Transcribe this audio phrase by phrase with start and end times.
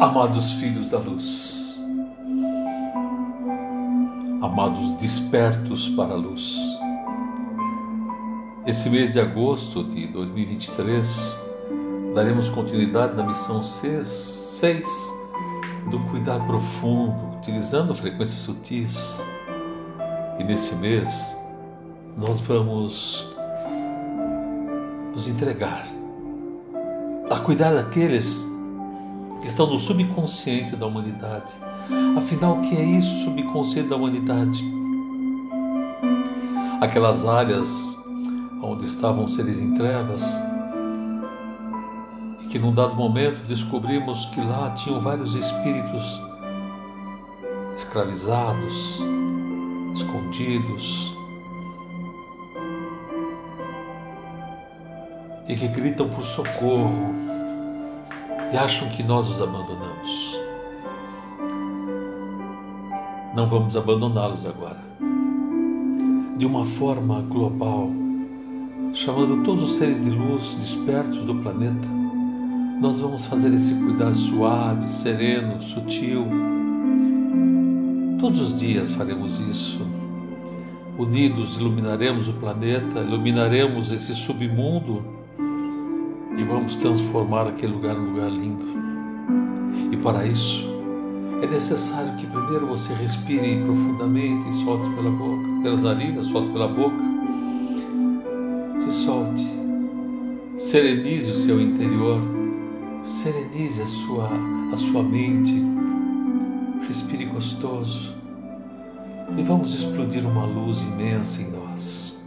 [0.00, 1.78] Amados filhos da luz,
[4.40, 6.56] amados despertos para a luz,
[8.66, 11.43] esse mês de agosto de 2023
[12.14, 15.12] daremos continuidade na missão 6
[15.90, 19.20] do cuidar profundo, utilizando frequências sutis.
[20.38, 21.36] E nesse mês
[22.16, 23.34] nós vamos
[25.12, 25.86] nos entregar
[27.30, 28.46] a cuidar daqueles
[29.42, 31.52] que estão no subconsciente da humanidade.
[32.16, 34.64] Afinal, o que é isso, subconsciente da humanidade?
[36.80, 37.98] Aquelas áreas
[38.62, 40.40] onde estavam seres em trevas
[42.54, 46.22] que num dado momento descobrimos que lá tinham vários espíritos
[47.74, 49.00] escravizados,
[49.92, 51.16] escondidos,
[55.48, 57.10] e que gritam por socorro
[58.52, 60.38] e acham que nós os abandonamos.
[63.34, 64.78] Não vamos abandoná-los agora.
[66.38, 67.90] De uma forma global,
[68.92, 72.03] chamando todos os seres de luz despertos do planeta,
[72.84, 76.26] nós vamos fazer esse cuidar suave, sereno, sutil.
[78.20, 79.80] Todos os dias faremos isso.
[80.98, 85.02] Unidos iluminaremos o planeta, iluminaremos esse submundo
[86.36, 88.66] e vamos transformar aquele lugar num lugar lindo.
[89.90, 90.68] E para isso
[91.40, 96.68] é necessário que primeiro você respire profundamente e solte pela boca, pelas narinas, solte pela
[96.68, 97.02] boca.
[98.76, 99.46] Se solte,
[100.58, 102.43] serenize o seu interior,
[103.04, 104.30] serenize a sua,
[104.72, 105.54] a sua mente,
[106.86, 108.16] respire gostoso
[109.36, 112.24] e vamos explodir uma luz imensa em nós.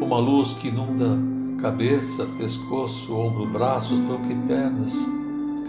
[0.00, 1.16] Uma luz que inunda
[1.62, 5.08] cabeça, pescoço, ombro, braços, tronco e pernas.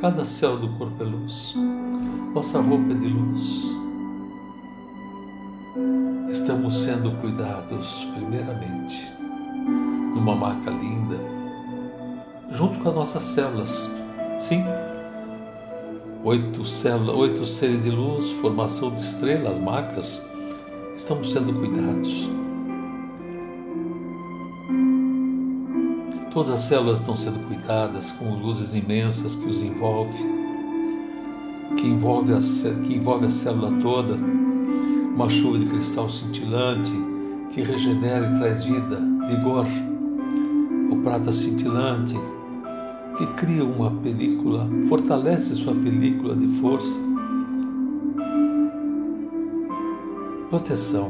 [0.01, 1.55] Cada célula do corpo é luz.
[2.33, 3.75] Nossa roupa é de luz.
[6.29, 9.13] Estamos sendo cuidados, primeiramente,
[10.13, 11.34] numa maca linda,
[12.55, 13.89] junto com as nossas células.
[14.39, 14.63] Sim,
[16.23, 20.25] oito células, oito seres de luz, formação de estrelas, macas,
[20.95, 22.29] estamos sendo cuidados.
[26.31, 30.19] Todas as células estão sendo cuidadas com luzes imensas que os envolve,
[31.77, 32.39] que envolve a,
[32.85, 36.91] que envolve a célula toda, uma chuva de cristal cintilante
[37.51, 38.99] que regenera e traz vida,
[39.29, 39.65] vigor,
[40.91, 42.17] o prata cintilante
[43.17, 46.99] que cria uma película, fortalece sua película de força,
[50.49, 51.09] proteção.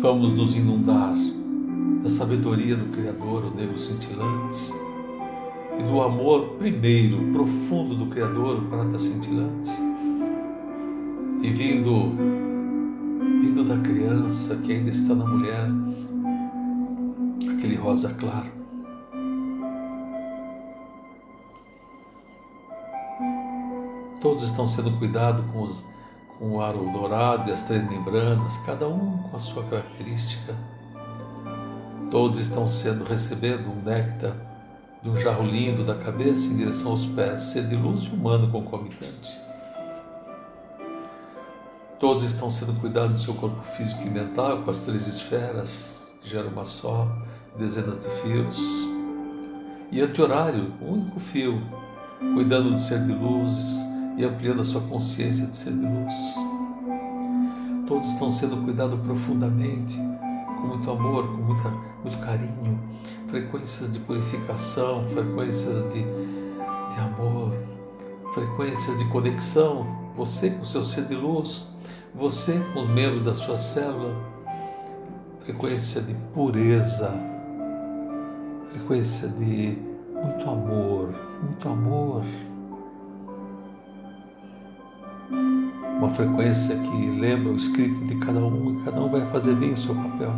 [0.00, 1.14] Vamos nos inundar
[2.02, 4.72] da sabedoria do Criador, o negro cintilante,
[5.78, 9.70] e do amor primeiro, profundo do Criador, o prata cintilante,
[11.42, 12.12] e vindo,
[13.42, 15.68] vindo da criança que ainda está na mulher,
[17.50, 18.55] aquele rosa claro.
[24.20, 29.18] Todos estão sendo cuidados com, com o aro dourado e as três membranas, cada um
[29.18, 30.54] com a sua característica
[32.10, 34.36] Todos estão sendo recebendo um néctar
[35.02, 38.48] de um jarro lindo da cabeça em direção aos pés, ser de luz e humano
[38.50, 39.38] concomitante.
[41.98, 46.28] Todos estão sendo cuidados do seu corpo físico e mental com as três esferas, que
[46.28, 47.08] geram uma só,
[47.58, 48.58] dezenas de fios.
[49.90, 51.60] E anti-horário, um único fio,
[52.34, 53.84] cuidando do ser de luz
[54.16, 56.34] e ampliando a sua consciência de ser de luz.
[57.86, 59.98] Todos estão sendo cuidados profundamente
[60.60, 61.68] com muito amor, com muita,
[62.02, 62.80] muito carinho,
[63.26, 67.56] frequências de purificação, frequências de, de amor,
[68.32, 71.72] frequências de conexão, você com o seu ser de luz,
[72.14, 74.16] você com os membros da sua célula,
[75.40, 77.12] frequência de pureza,
[78.70, 79.78] frequência de
[80.12, 82.24] muito amor, muito amor.
[86.06, 89.72] Uma frequência que lembra o escrito de cada um e cada um vai fazer bem
[89.72, 90.32] o seu papel.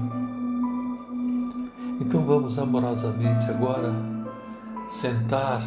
[2.00, 3.94] Então vamos amorosamente agora
[4.87, 5.62] sentar,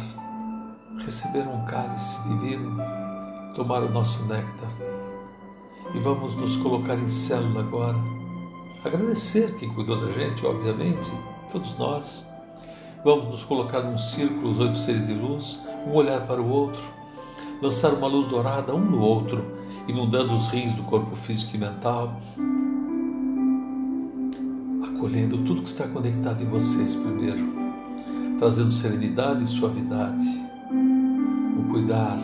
[0.98, 2.76] receber um cálice divino,
[3.54, 4.72] tomar o nosso néctar
[5.94, 7.96] e vamos nos colocar em célula agora.
[8.84, 11.12] Agradecer quem cuidou da gente, obviamente,
[11.52, 12.28] todos nós,
[13.04, 16.82] Vamos nos colocar num círculo, os oito seres de luz, um olhar para o outro,
[17.60, 22.16] lançar uma luz dourada um no outro, inundando os rins do corpo físico e mental,
[24.84, 27.44] acolhendo tudo que está conectado em vocês primeiro,
[28.38, 30.24] trazendo serenidade e suavidade,
[30.70, 32.18] um cuidar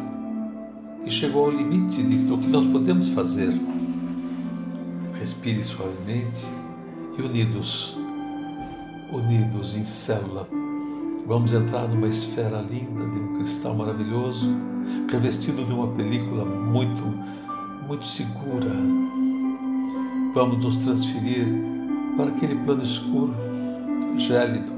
[1.04, 3.52] que chegou ao limite de, do que nós podemos fazer.
[5.18, 6.46] Respire suavemente
[7.18, 7.96] e unidos,
[9.10, 10.48] unidos em célula,
[11.26, 14.48] vamos entrar numa esfera linda de um cristal maravilhoso,
[15.10, 17.02] revestido de uma película muito,
[17.88, 18.70] muito segura.
[20.34, 21.46] Vamos nos transferir
[22.18, 23.34] para aquele plano escuro,
[24.18, 24.70] gélido.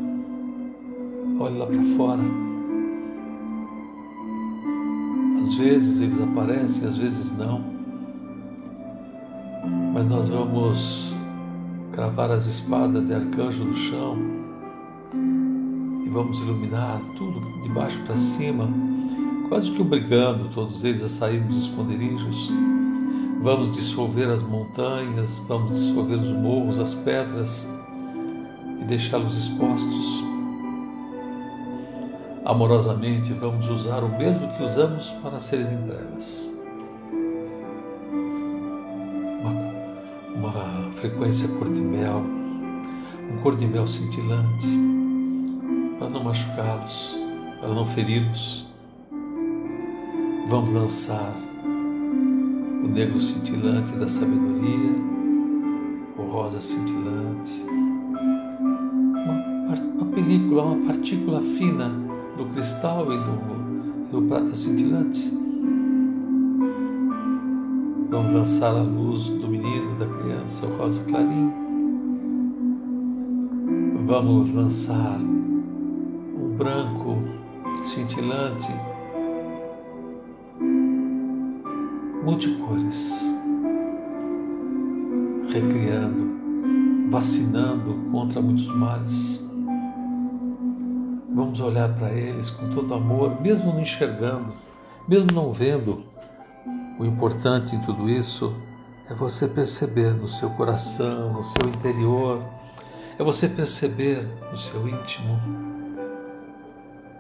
[1.41, 2.23] Olhe lá para fora.
[5.43, 7.61] Às vezes eles aparecem, às vezes não.
[9.93, 11.13] Mas nós vamos
[11.91, 14.17] cravar as espadas de arcanjo no chão
[16.07, 18.69] e vamos iluminar tudo de baixo para cima,
[19.49, 22.53] quase que obrigando todos eles a sair dos esconderijos
[23.43, 27.67] Vamos dissolver as montanhas, vamos dissolver os morros, as pedras
[28.83, 30.23] e deixá-los expostos.
[32.45, 36.51] Amorosamente, vamos usar o mesmo que usamos para seres em trevas.
[39.41, 39.53] Uma,
[40.37, 42.23] uma frequência cor de mel,
[43.33, 44.69] um cor de mel cintilante,
[45.99, 47.19] para não machucá-los,
[47.59, 48.67] para não feri-los.
[50.47, 51.50] Vamos lançar
[52.83, 54.95] o negro cintilante da sabedoria,
[56.17, 57.67] o rosa cintilante,
[59.25, 61.91] uma, uma película, uma partícula fina
[62.37, 65.39] do cristal e do, do prata cintilante.
[68.09, 71.55] Vamos lançar a luz do menino, da criança, o rosa clarinho.
[74.07, 77.19] Vamos lançar um branco
[77.85, 78.69] cintilante
[82.23, 83.23] multicores,
[85.51, 89.43] recriando, vacinando contra muitos males.
[91.33, 94.53] Vamos olhar para eles com todo amor, mesmo não enxergando,
[95.09, 96.05] mesmo não vendo.
[96.99, 98.55] O importante em tudo isso
[99.09, 102.43] é você perceber no seu coração, no seu interior,
[103.19, 105.41] é você perceber no seu íntimo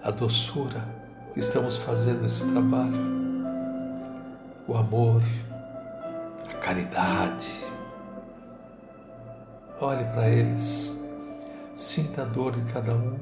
[0.02, 0.86] a doçura
[1.32, 3.19] que estamos fazendo esse trabalho
[4.70, 5.20] o amor,
[6.48, 7.64] a caridade.
[9.80, 11.02] Olhe para eles,
[11.74, 13.18] sinta a dor de cada um,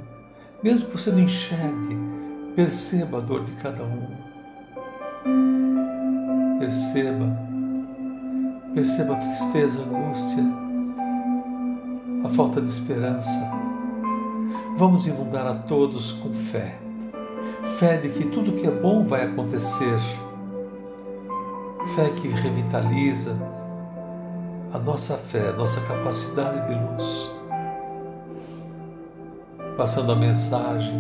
[0.63, 1.97] mesmo que você não enxergue,
[2.55, 4.09] perceba a dor de cada um.
[6.59, 7.39] Perceba,
[8.75, 10.45] perceba a tristeza, a angústia,
[12.25, 13.41] a falta de esperança.
[14.77, 16.79] Vamos inundar a todos com fé.
[17.79, 19.99] Fé de que tudo que é bom vai acontecer
[21.99, 23.37] fé que revitaliza
[24.73, 27.29] a nossa fé, a nossa capacidade de luz,
[29.77, 30.95] passando a mensagem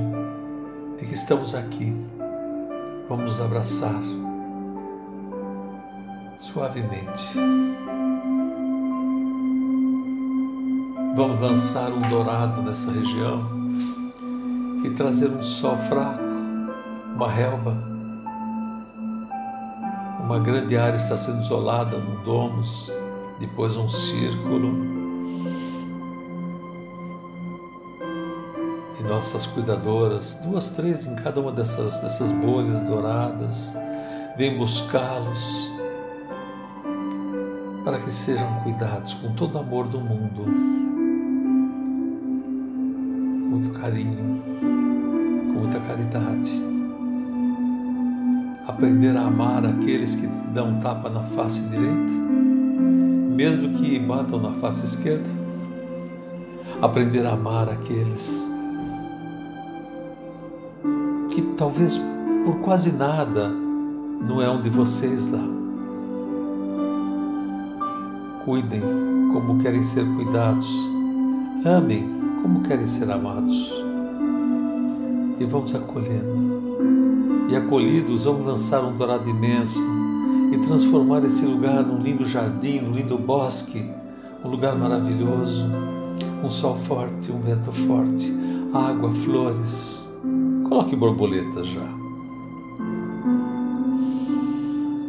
[0.96, 1.94] de que estamos aqui,
[3.08, 4.00] vamos nos abraçar
[6.36, 7.38] suavemente.
[11.14, 13.49] Vamos lançar um dourado nessa região
[14.84, 16.25] e trazer um sol fraco,
[17.14, 17.88] uma relva
[20.18, 22.92] uma grande área está sendo isolada num domus,
[23.38, 24.98] depois um círculo.
[28.98, 33.75] E nossas cuidadoras, duas, três em cada uma dessas, dessas bolhas douradas,
[34.37, 35.72] vêm buscá-los
[37.84, 40.42] para que sejam cuidados com todo o amor do mundo,
[43.48, 44.42] muito carinho,
[45.54, 46.77] com muita caridade
[48.68, 52.12] aprender a amar aqueles que te dão um tapa na face direita,
[53.34, 55.28] mesmo que batam na face esquerda.
[56.82, 58.46] Aprender a amar aqueles
[61.30, 61.98] que talvez
[62.44, 65.44] por quase nada não é um de vocês lá.
[68.44, 68.82] Cuidem
[69.32, 70.70] como querem ser cuidados,
[71.64, 72.06] amem
[72.42, 73.72] como querem ser amados.
[75.40, 76.48] E vamos acolhendo
[77.49, 79.81] e acolhidos vamos lançar um dourado imenso
[80.52, 83.85] e transformar esse lugar num lindo jardim, num lindo bosque,
[84.45, 85.67] um lugar maravilhoso,
[86.45, 88.33] um sol forte, um vento forte,
[88.73, 90.09] água, flores.
[90.69, 91.88] Coloque borboletas já.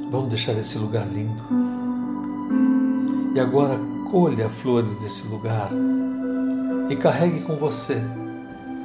[0.10, 1.44] Vamos deixar esse lugar lindo.
[3.36, 3.78] E agora
[4.10, 5.70] colha flores desse lugar
[6.90, 8.02] e carregue com você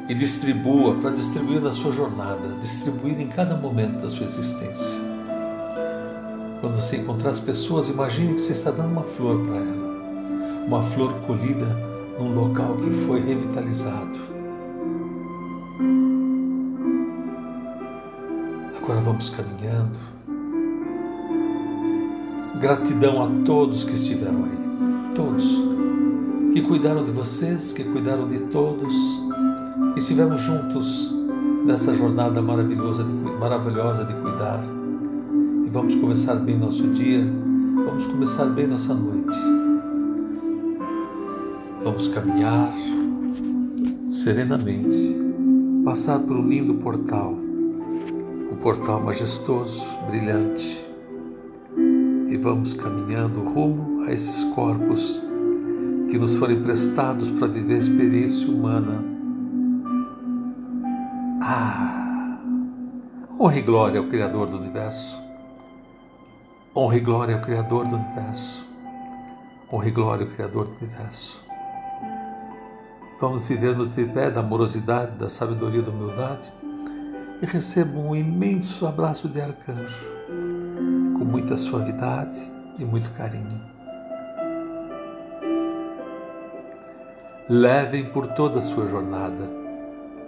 [0.09, 4.99] e distribua para distribuir na sua jornada, distribuir em cada momento da sua existência.
[6.61, 10.83] Quando você encontrar as pessoas, imagine que você está dando uma flor para ela, uma
[10.83, 11.67] flor colhida
[12.19, 14.19] num local que foi revitalizado.
[18.77, 19.99] Agora vamos caminhando.
[22.61, 25.45] Gratidão a todos que estiveram aí, todos
[26.53, 28.95] que cuidaram de vocês, que cuidaram de todos
[29.97, 31.15] estivemos juntos
[31.65, 34.63] nessa jornada maravilhosa de, maravilhosa de cuidar.
[35.65, 37.25] E vamos começar bem nosso dia,
[37.87, 39.39] vamos começar bem nossa noite.
[41.83, 42.73] Vamos caminhar
[44.11, 45.17] serenamente,
[45.85, 50.85] passar por um lindo portal, um portal majestoso, brilhante.
[52.29, 55.21] E vamos caminhando rumo a esses corpos
[56.11, 59.13] que nos foram emprestados para viver a experiência humana
[61.47, 62.39] ah!
[63.55, 65.23] E glória ao Criador do universo.
[66.75, 68.67] Honra e glória ao Criador do universo.
[69.71, 71.45] Honra e glória ao Criador do universo.
[73.21, 76.53] Vamos viver no tripé da amorosidade, da sabedoria e da humildade
[77.43, 80.13] e receba um imenso abraço de arcanjo,
[81.19, 82.37] com muita suavidade
[82.79, 83.61] e muito carinho.
[87.49, 89.63] Levem por toda a sua jornada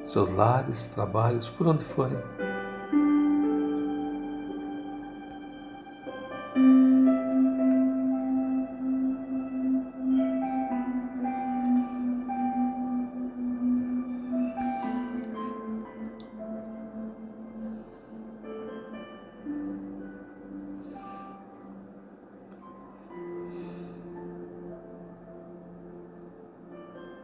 [0.06, 2.16] seus lares, trabalhos, por onde forem.